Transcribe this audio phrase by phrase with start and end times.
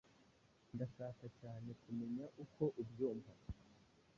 [0.73, 3.31] Ndashaka cyane kumenya uko ubyumva.